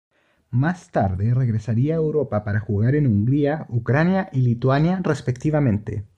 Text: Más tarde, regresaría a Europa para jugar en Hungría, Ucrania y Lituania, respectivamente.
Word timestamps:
Más 0.49 0.89
tarde, 0.89 1.35
regresaría 1.35 1.93
a 1.93 1.97
Europa 1.97 2.43
para 2.43 2.59
jugar 2.59 2.95
en 2.95 3.05
Hungría, 3.05 3.67
Ucrania 3.69 4.29
y 4.33 4.41
Lituania, 4.41 4.99
respectivamente. 5.03 6.05